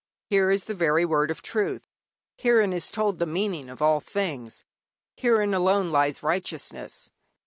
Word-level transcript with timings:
Here 0.31 0.49
is 0.49 0.63
the 0.65 0.73
very 0.73 1.05
word 1.05 1.29
of 1.29 1.43
truth, 1.43 1.83
herein 2.35 2.73
is 2.73 2.89
told 2.89 3.19
the 3.19 3.27
meaning 3.27 3.69
of 3.69 3.83
all 3.83 3.99
things, 3.99 4.63
herein 5.15 5.53
alone 5.53 5.91
lies 5.91 6.23
righteousness. 6.23 7.11